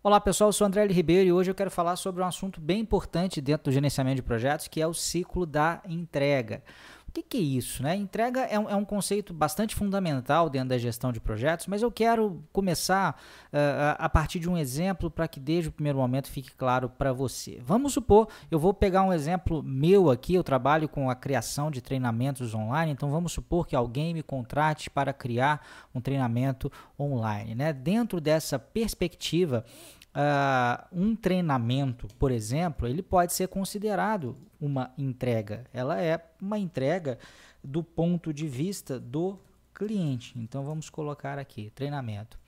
Olá 0.00 0.20
pessoal, 0.20 0.50
eu 0.50 0.52
sou 0.52 0.64
André 0.64 0.82
L. 0.82 0.94
Ribeiro 0.94 1.28
e 1.28 1.32
hoje 1.32 1.50
eu 1.50 1.54
quero 1.56 1.72
falar 1.72 1.96
sobre 1.96 2.22
um 2.22 2.24
assunto 2.24 2.60
bem 2.60 2.78
importante 2.78 3.40
dentro 3.40 3.64
do 3.64 3.72
gerenciamento 3.72 4.14
de 4.14 4.22
projetos, 4.22 4.68
que 4.68 4.80
é 4.80 4.86
o 4.86 4.94
ciclo 4.94 5.44
da 5.44 5.82
entrega. 5.88 6.62
O 7.08 7.12
que, 7.12 7.22
que 7.22 7.38
é 7.38 7.40
isso? 7.40 7.82
Né? 7.82 7.96
Entrega 7.96 8.40
é 8.42 8.58
um, 8.58 8.68
é 8.68 8.76
um, 8.76 8.84
conceito 8.84 9.32
bastante 9.32 9.74
fundamental 9.74 10.50
dentro 10.50 10.68
da 10.68 10.78
gestão 10.78 11.10
de 11.10 11.18
projetos, 11.18 11.66
mas 11.66 11.80
eu 11.80 11.90
quero 11.90 12.44
começar 12.52 13.18
uh, 13.46 13.96
a 13.98 14.08
partir 14.10 14.38
de 14.38 14.48
um 14.48 14.58
exemplo 14.58 15.10
para 15.10 15.26
que 15.26 15.40
desde 15.40 15.70
o 15.70 15.72
primeiro 15.72 15.98
momento 15.98 16.28
fique 16.30 16.52
claro 16.52 16.88
para 16.88 17.10
você. 17.10 17.60
Vamos 17.64 17.94
supor, 17.94 18.28
eu 18.50 18.58
vou 18.58 18.74
pegar 18.74 19.02
um 19.02 19.12
exemplo 19.12 19.62
meu 19.62 20.10
aqui, 20.10 20.34
eu 20.34 20.44
trabalho 20.44 20.86
com 20.86 21.08
a 21.08 21.14
criação 21.14 21.70
de 21.70 21.80
treinamentos 21.80 22.54
online, 22.54 22.92
então 22.92 23.10
vamos 23.10 23.32
supor 23.32 23.66
que 23.66 23.74
alguém 23.74 24.12
me 24.12 24.22
contrate 24.22 24.90
para 24.90 25.12
criar 25.12 25.66
um 25.94 26.02
treinamento 26.02 26.70
online. 27.00 27.54
Né? 27.54 27.72
Dentro 27.72 28.20
dessa 28.20 28.58
perspectiva, 28.58 29.64
Uh, 30.08 30.82
um 30.90 31.14
treinamento, 31.14 32.08
por 32.18 32.32
exemplo, 32.32 32.88
ele 32.88 33.02
pode 33.02 33.32
ser 33.32 33.46
considerado 33.46 34.34
uma 34.60 34.92
entrega. 34.96 35.64
Ela 35.72 36.00
é 36.00 36.20
uma 36.40 36.58
entrega 36.58 37.18
do 37.62 37.82
ponto 37.82 38.32
de 38.32 38.46
vista 38.46 38.98
do 38.98 39.38
cliente. 39.74 40.38
Então 40.38 40.64
vamos 40.64 40.90
colocar 40.90 41.38
aqui 41.38 41.70
treinamento. 41.70 42.38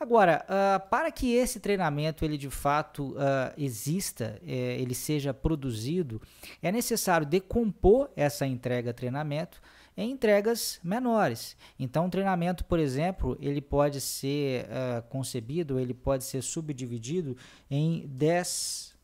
Agora, 0.00 0.46
uh, 0.46 0.88
para 0.88 1.12
que 1.12 1.34
esse 1.34 1.60
treinamento 1.60 2.24
ele 2.24 2.38
de 2.38 2.48
fato 2.48 3.10
uh, 3.10 3.52
exista, 3.58 4.40
eh, 4.46 4.80
ele 4.80 4.94
seja 4.94 5.34
produzido, 5.34 6.22
é 6.62 6.72
necessário 6.72 7.26
decompor 7.26 8.08
essa 8.16 8.46
entrega 8.46 8.94
treinamento 8.94 9.60
em 9.94 10.10
entregas 10.10 10.80
menores. 10.82 11.54
Então, 11.78 12.06
um 12.06 12.10
treinamento, 12.10 12.64
por 12.64 12.78
exemplo, 12.78 13.36
ele 13.42 13.60
pode 13.60 14.00
ser 14.00 14.64
uh, 14.64 15.02
concebido, 15.10 15.78
ele 15.78 15.92
pode 15.92 16.24
ser 16.24 16.40
subdividido 16.40 17.36
em 17.70 18.06
10 18.06 18.96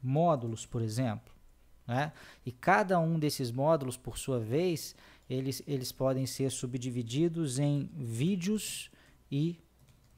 módulos, 0.00 0.64
por 0.64 0.80
exemplo. 0.80 1.31
Né? 1.86 2.12
E 2.44 2.52
cada 2.52 2.98
um 2.98 3.18
desses 3.18 3.50
módulos, 3.50 3.96
por 3.96 4.18
sua 4.18 4.38
vez, 4.38 4.94
eles, 5.28 5.62
eles 5.66 5.92
podem 5.92 6.26
ser 6.26 6.50
subdivididos 6.50 7.58
em 7.58 7.90
vídeos 7.94 8.90
e 9.30 9.58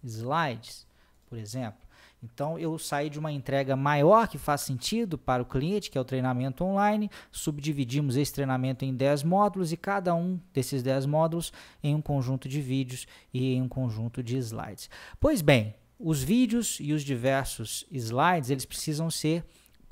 slides, 0.02 0.86
por 1.26 1.38
exemplo. 1.38 1.84
Então 2.24 2.58
eu 2.58 2.78
saí 2.78 3.10
de 3.10 3.18
uma 3.18 3.30
entrega 3.30 3.76
maior 3.76 4.26
que 4.26 4.38
faz 4.38 4.62
sentido 4.62 5.18
para 5.18 5.42
o 5.42 5.46
cliente, 5.46 5.90
que 5.90 5.98
é 5.98 6.00
o 6.00 6.04
treinamento 6.04 6.64
online, 6.64 7.10
subdividimos 7.30 8.16
esse 8.16 8.32
treinamento 8.32 8.84
em 8.84 8.94
10 8.94 9.22
módulos 9.24 9.72
e 9.72 9.76
cada 9.76 10.14
um 10.14 10.40
desses 10.52 10.82
10 10.82 11.04
módulos 11.04 11.52
em 11.82 11.94
um 11.94 12.00
conjunto 12.00 12.48
de 12.48 12.62
vídeos 12.62 13.06
e 13.32 13.54
em 13.54 13.60
um 13.60 13.68
conjunto 13.68 14.22
de 14.22 14.38
slides. 14.38 14.88
Pois 15.20 15.42
bem, 15.42 15.74
os 15.98 16.22
vídeos 16.22 16.78
e 16.80 16.94
os 16.94 17.02
diversos 17.02 17.84
slides, 17.90 18.48
eles 18.48 18.64
precisam 18.64 19.10
ser 19.10 19.44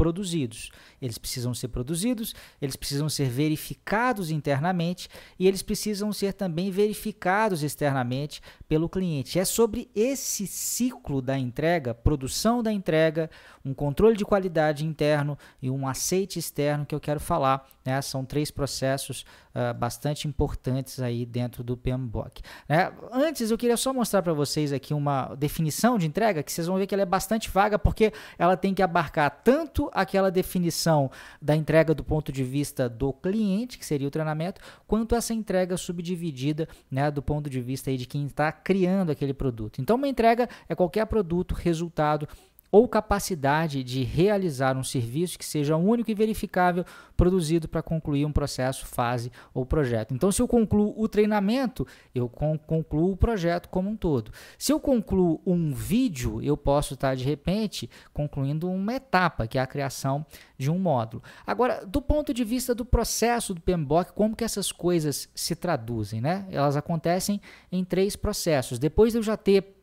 produzidos. 0.03 0.73
Eles 1.01 1.17
precisam 1.17 1.55
ser 1.55 1.69
produzidos, 1.69 2.35
eles 2.61 2.75
precisam 2.75 3.09
ser 3.09 3.29
verificados 3.29 4.33
internamente 4.33 5.09
e 5.39 5.47
eles 5.47 5.63
precisam 5.63 6.13
ser 6.13 6.33
também 6.33 6.73
verificados 6.73 7.63
externamente 7.63 8.41
pelo 8.69 8.89
cliente. 8.89 9.39
É 9.39 9.45
sobre 9.45 9.89
esse 9.95 10.45
ciclo 10.45 11.23
da 11.23 11.39
entrega, 11.39 11.95
produção 11.95 12.65
da 12.65 12.73
entrega, 12.73 13.31
um 13.65 13.73
controle 13.73 14.17
de 14.17 14.25
qualidade 14.25 14.85
interno 14.85 15.39
e 15.61 15.71
um 15.71 15.87
aceite 15.87 16.37
externo 16.37 16.85
que 16.85 16.97
eu 16.97 17.01
quero 17.01 17.21
falar. 17.21 17.65
Né? 17.85 18.03
São 18.03 18.25
três 18.25 18.51
processos 18.51 19.25
uh, 19.55 19.73
bastante 19.73 20.27
importantes 20.27 20.99
aí 20.99 21.25
dentro 21.25 21.63
do 21.63 21.77
PMBOK. 21.77 22.43
Né? 22.69 22.93
Antes, 23.13 23.53
eu 23.53 23.59
queria 23.59 23.77
só 23.77 23.93
mostrar 23.93 24.21
para 24.21 24.33
vocês 24.33 24.73
aqui 24.73 24.93
uma 24.93 25.33
definição 25.37 25.97
de 25.97 26.09
entrega 26.09 26.43
que 26.43 26.51
vocês 26.51 26.67
vão 26.67 26.77
ver 26.77 26.89
que 26.89 26.95
ela 26.95 27.03
é 27.03 27.07
bastante 27.07 27.49
vaga 27.49 27.79
porque 27.79 28.13
ela 28.37 28.57
tem 28.57 28.75
que 28.75 28.83
abarcar 28.83 29.31
tanto 29.45 29.92
aquela 29.93 30.31
definição 30.31 31.11
da 31.41 31.55
entrega 31.55 31.95
do 31.95 32.03
ponto 32.03 32.33
de 32.33 32.43
vista 32.43 32.89
do 32.89 33.13
cliente, 33.13 33.79
que 33.79 33.87
seria 33.87 34.09
o 34.09 34.11
treinamento, 34.11 34.61
quanto 34.87 35.15
essa 35.15 35.35
entrega 35.35 35.77
subdividida 35.77 36.69
né, 36.91 37.11
do 37.11 37.23
ponto 37.23 37.49
de 37.49 37.61
vista 37.61 37.91
aí 37.91 37.97
de 37.97 38.07
quem 38.07 38.27
está 38.27 38.51
criando 38.51 39.11
aquele 39.11 39.35
produto. 39.35 39.81
Então, 39.81 39.97
uma 39.97 40.09
entrega 40.09 40.49
é 40.69 40.75
qualquer 40.75 41.07
produto, 41.07 41.55
resultado 41.55 42.27
ou 42.73 42.89
capacidade 42.89 43.85
de 43.85 44.03
realizar 44.03 44.79
um 44.79 44.83
serviço 44.83 45.39
que 45.39 45.45
seja 45.45 45.77
único 45.77 46.11
e 46.11 46.15
verificável 46.15 46.87
produzido 47.15 47.69
para 47.69 47.83
concluir 47.83 48.25
um 48.25 48.33
processo, 48.33 48.87
fase 48.87 49.31
ou 49.53 49.67
projeto. 49.67 50.15
Então, 50.15 50.33
se 50.33 50.41
eu 50.41 50.49
concluo 50.49 50.95
o 50.97 51.07
treinamento, 51.07 51.87
eu 52.15 52.31
concluo 52.31 53.13
o 53.13 53.17
projeto 53.17 53.69
como 53.69 53.91
um 53.91 53.97
todo. 53.97 54.33
Se 54.57 54.73
eu 54.73 54.81
concluo 54.81 55.43
um 55.45 55.75
vídeo, 55.75 56.43
eu 56.43 56.57
posso 56.57 56.95
estar 56.95 57.15
de 57.15 57.25
repente 57.25 57.91
concluindo 58.15 58.71
uma 58.71 58.95
etapa, 58.95 59.47
que 59.47 59.59
é 59.59 59.61
a 59.61 59.67
criação 59.67 60.25
de 60.57 60.71
um 60.71 60.79
módulo. 60.79 61.23
Agora, 61.47 61.85
do 61.85 62.01
ponto 62.01 62.33
de 62.33 62.43
vista 62.43 62.75
do 62.75 62.87
processo 62.87 63.53
do 63.53 63.61
PMBOK, 63.61 64.15
como 64.15 64.35
que 64.35 64.45
essas 64.45 64.73
coisas 64.73 65.29
se 65.35 65.55
traduzem, 65.55 66.23
né? 66.23 66.47
Elas 66.51 66.75
acontecem 66.75 67.39
em 67.71 67.85
três 67.85 68.17
processos. 68.17 68.79
Depois 68.79 69.13
de 69.13 69.19
eu 69.19 69.23
já 69.23 69.37
ter 69.37 69.82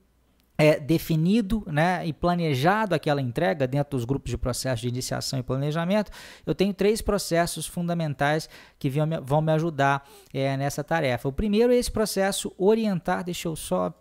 é, 0.59 0.77
definido 0.77 1.63
né, 1.65 2.05
e 2.05 2.11
planejado 2.11 2.93
aquela 2.93 3.21
entrega 3.21 3.65
dentro 3.65 3.97
dos 3.97 4.03
grupos 4.03 4.29
de 4.29 4.37
processo 4.37 4.81
de 4.81 4.89
iniciação 4.89 5.39
e 5.39 5.43
planejamento, 5.43 6.11
eu 6.45 6.53
tenho 6.53 6.73
três 6.73 7.01
processos 7.01 7.65
fundamentais 7.65 8.49
que 8.77 8.89
vão 9.23 9.41
me, 9.41 9.51
ajudar 9.53 10.05
é, 10.33 10.57
nessa 10.57 10.83
tarefa. 10.83 11.29
O 11.29 11.31
primeiro 11.31 11.71
é 11.71 11.77
esse 11.77 11.89
processo 11.89 12.53
orientar, 12.57 13.23
deixa 13.23 13.47
eu 13.47 13.55
só 13.55 13.93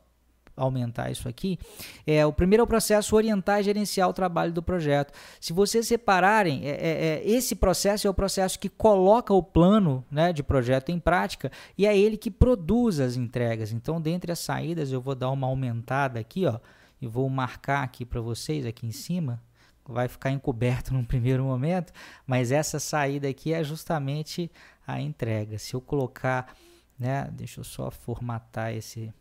aumentar 0.59 1.11
isso 1.11 1.29
aqui, 1.29 1.59
é 2.07 2.27
o 2.27 2.33
primeiro 2.33 2.63
é 2.63 2.65
o 2.65 2.67
processo 2.67 3.15
orientar 3.17 3.61
e 3.61 3.63
gerenciar 3.63 4.09
o 4.09 4.13
trabalho 4.13 4.53
do 4.53 4.63
projeto. 4.63 5.13
Se 5.41 5.53
vocês 5.53 5.87
separarem, 5.87 6.67
é, 6.67 6.71
é, 6.71 7.07
é, 7.07 7.23
esse 7.25 7.55
processo 7.55 8.07
é 8.07 8.11
o 8.11 8.15
processo 8.15 8.59
que 8.59 8.69
coloca 8.69 9.33
o 9.33 9.43
plano 9.43 10.05
né, 10.11 10.33
de 10.33 10.43
projeto 10.43 10.91
em 10.91 10.99
prática 10.99 11.51
e 11.77 11.87
é 11.87 11.97
ele 11.97 12.17
que 12.17 12.31
produz 12.31 13.01
as 13.01 13.17
entregas. 13.17 13.73
Então, 13.73 14.01
dentre 14.01 14.33
as 14.33 14.39
saídas, 14.39 14.93
eu 14.93 15.01
vou 15.01 15.15
dar 15.15 15.31
uma 15.31 15.47
aumentada 15.47 16.19
aqui, 16.19 16.45
ó, 16.47 16.59
e 17.01 17.07
vou 17.07 17.29
marcar 17.29 17.83
aqui 17.85 18.05
para 18.05 18.21
vocês 18.21 18.67
aqui 18.67 18.87
em 18.87 18.93
cima. 18.93 19.41
Vai 19.87 20.09
ficar 20.09 20.31
encoberto 20.31 20.93
num 20.95 21.05
primeiro 21.05 21.45
momento, 21.45 21.93
mas 22.27 22.53
essa 22.53 22.79
saída 22.79 23.29
aqui 23.29 23.53
é 23.53 23.63
justamente 23.63 24.51
a 24.87 25.01
entrega. 25.01 25.59
Se 25.59 25.75
eu 25.75 25.81
colocar, 25.81 26.55
né, 26.99 27.29
deixa 27.33 27.61
eu 27.61 27.65
só 27.65 27.91
formatar 27.91 28.75
esse 28.75 29.13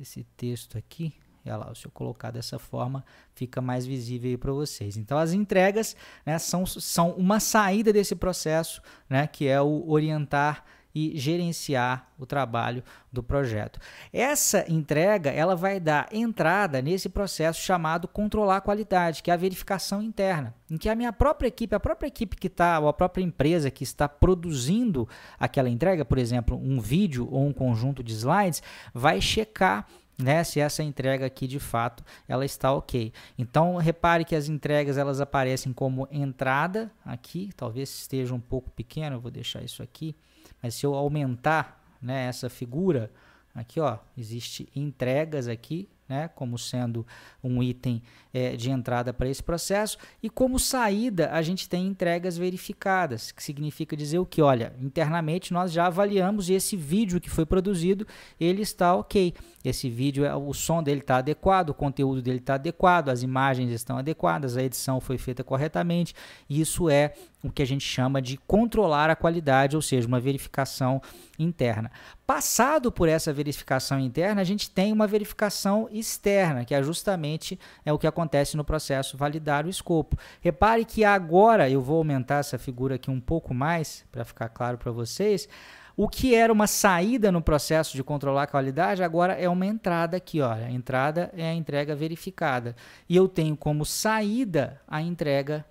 esse 0.00 0.24
texto 0.36 0.76
aqui, 0.78 1.12
olha 1.44 1.56
lá, 1.56 1.74
se 1.74 1.86
eu 1.86 1.90
colocar 1.90 2.30
dessa 2.30 2.58
forma, 2.58 3.04
fica 3.34 3.60
mais 3.60 3.86
visível 3.86 4.36
para 4.38 4.52
vocês. 4.52 4.96
Então, 4.96 5.18
as 5.18 5.32
entregas 5.32 5.96
né, 6.24 6.38
são, 6.38 6.66
são 6.66 7.10
uma 7.12 7.40
saída 7.40 7.92
desse 7.92 8.14
processo, 8.14 8.82
né, 9.08 9.26
que 9.26 9.46
é 9.46 9.60
o 9.60 9.88
orientar 9.88 10.64
e 10.96 11.12
gerenciar 11.14 12.08
o 12.18 12.24
trabalho 12.24 12.82
do 13.12 13.22
projeto. 13.22 13.78
Essa 14.10 14.64
entrega 14.66 15.30
ela 15.30 15.54
vai 15.54 15.78
dar 15.78 16.08
entrada 16.10 16.80
nesse 16.80 17.10
processo 17.10 17.60
chamado 17.60 18.08
controlar 18.08 18.56
a 18.56 18.60
qualidade, 18.62 19.22
que 19.22 19.30
é 19.30 19.34
a 19.34 19.36
verificação 19.36 20.00
interna, 20.00 20.54
em 20.70 20.78
que 20.78 20.88
a 20.88 20.94
minha 20.94 21.12
própria 21.12 21.48
equipe, 21.48 21.74
a 21.74 21.80
própria 21.80 22.08
equipe 22.08 22.34
que 22.34 22.46
está, 22.46 22.78
ou 22.80 22.88
a 22.88 22.94
própria 22.94 23.22
empresa 23.22 23.70
que 23.70 23.84
está 23.84 24.08
produzindo 24.08 25.06
aquela 25.38 25.68
entrega, 25.68 26.02
por 26.02 26.16
exemplo, 26.16 26.56
um 26.56 26.80
vídeo 26.80 27.28
ou 27.30 27.46
um 27.46 27.52
conjunto 27.52 28.02
de 28.02 28.14
slides, 28.14 28.62
vai 28.94 29.20
checar 29.20 29.86
né, 30.18 30.42
se 30.44 30.60
essa 30.60 30.82
entrega 30.82 31.26
aqui 31.26 31.46
de 31.46 31.58
fato 31.58 32.04
ela 32.26 32.44
está 32.44 32.72
ok. 32.72 33.12
Então 33.36 33.76
repare 33.76 34.24
que 34.24 34.34
as 34.34 34.48
entregas 34.48 34.96
elas 34.96 35.20
aparecem 35.20 35.72
como 35.72 36.08
entrada 36.10 36.90
aqui, 37.04 37.50
talvez 37.56 37.90
esteja 37.90 38.34
um 38.34 38.40
pouco 38.40 38.70
pequeno, 38.70 39.20
vou 39.20 39.30
deixar 39.30 39.62
isso 39.62 39.82
aqui. 39.82 40.16
Mas 40.62 40.74
se 40.74 40.86
eu 40.86 40.94
aumentar 40.94 41.84
né, 42.00 42.26
essa 42.26 42.48
figura, 42.48 43.10
aqui 43.54 43.80
ó, 43.80 43.98
existe 44.16 44.68
entregas 44.74 45.48
aqui, 45.48 45.88
né, 46.08 46.28
como 46.34 46.58
sendo 46.58 47.06
um 47.42 47.62
item 47.62 48.02
é, 48.32 48.56
de 48.56 48.70
entrada 48.70 49.12
para 49.12 49.28
esse 49.28 49.42
processo, 49.42 49.98
e 50.22 50.28
como 50.28 50.58
saída 50.58 51.30
a 51.32 51.42
gente 51.42 51.68
tem 51.68 51.86
entregas 51.86 52.36
verificadas, 52.36 53.32
que 53.32 53.42
significa 53.42 53.96
dizer 53.96 54.18
o 54.18 54.26
que? 54.26 54.42
Olha, 54.42 54.74
internamente 54.80 55.52
nós 55.52 55.72
já 55.72 55.86
avaliamos 55.86 56.48
e 56.48 56.54
esse 56.54 56.76
vídeo 56.76 57.20
que 57.20 57.30
foi 57.30 57.46
produzido, 57.46 58.06
ele 58.38 58.62
está 58.62 58.94
ok. 58.94 59.34
Esse 59.64 59.90
vídeo, 59.90 60.24
é, 60.24 60.34
o 60.34 60.52
som 60.52 60.82
dele 60.82 61.00
está 61.00 61.16
adequado, 61.16 61.70
o 61.70 61.74
conteúdo 61.74 62.22
dele 62.22 62.38
está 62.38 62.54
adequado, 62.54 63.08
as 63.08 63.22
imagens 63.22 63.70
estão 63.70 63.98
adequadas, 63.98 64.56
a 64.56 64.62
edição 64.62 65.00
foi 65.00 65.18
feita 65.18 65.42
corretamente, 65.42 66.14
isso 66.48 66.88
é 66.88 67.14
o 67.42 67.50
que 67.50 67.62
a 67.62 67.66
gente 67.66 67.84
chama 67.84 68.20
de 68.20 68.36
controlar 68.36 69.08
a 69.08 69.16
qualidade, 69.16 69.76
ou 69.76 69.82
seja, 69.82 70.06
uma 70.06 70.20
verificação 70.20 71.00
interna. 71.38 71.90
Passado 72.26 72.90
por 72.90 73.08
essa 73.08 73.32
verificação 73.32 74.00
interna, 74.00 74.40
a 74.40 74.44
gente 74.44 74.68
tem 74.68 74.92
uma 74.92 75.06
verificação 75.06 75.88
externa, 75.98 76.64
que 76.64 76.74
é 76.74 76.82
justamente 76.82 77.58
é 77.84 77.92
o 77.92 77.98
que 77.98 78.06
acontece 78.06 78.56
no 78.56 78.64
processo 78.64 79.16
validar 79.16 79.66
o 79.66 79.68
escopo. 79.68 80.18
Repare 80.40 80.84
que 80.84 81.04
agora 81.04 81.68
eu 81.68 81.80
vou 81.80 81.98
aumentar 81.98 82.38
essa 82.38 82.58
figura 82.58 82.96
aqui 82.96 83.10
um 83.10 83.20
pouco 83.20 83.54
mais 83.54 84.04
para 84.10 84.24
ficar 84.24 84.48
claro 84.48 84.78
para 84.78 84.92
vocês. 84.92 85.48
O 85.96 86.08
que 86.08 86.34
era 86.34 86.52
uma 86.52 86.66
saída 86.66 87.32
no 87.32 87.40
processo 87.40 87.96
de 87.96 88.04
controlar 88.04 88.42
a 88.42 88.46
qualidade, 88.46 89.02
agora 89.02 89.32
é 89.32 89.48
uma 89.48 89.64
entrada 89.64 90.18
aqui, 90.18 90.42
olha. 90.42 90.66
A 90.66 90.70
entrada 90.70 91.32
é 91.34 91.48
a 91.48 91.54
entrega 91.54 91.96
verificada. 91.96 92.76
E 93.08 93.16
eu 93.16 93.26
tenho 93.26 93.56
como 93.56 93.84
saída 93.84 94.80
a 94.86 95.00
entrega 95.00 95.64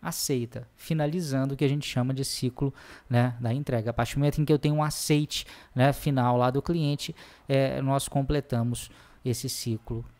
aceita, 0.00 0.66
finalizando 0.76 1.52
o 1.54 1.56
que 1.56 1.64
a 1.64 1.68
gente 1.68 1.86
chama 1.86 2.14
de 2.14 2.24
ciclo 2.24 2.72
né, 3.08 3.36
da 3.38 3.52
entrega. 3.52 3.90
A 3.90 3.92
partir 3.92 4.14
do 4.14 4.20
momento 4.20 4.40
em 4.40 4.44
que 4.44 4.52
eu 4.52 4.58
tenho 4.58 4.76
um 4.76 4.82
aceite 4.82 5.46
né, 5.74 5.92
final 5.92 6.36
lá 6.36 6.50
do 6.50 6.62
cliente, 6.62 7.14
é, 7.46 7.82
nós 7.82 8.08
completamos 8.08 8.90
esse 9.24 9.48
ciclo 9.48 10.04
da 10.04 10.10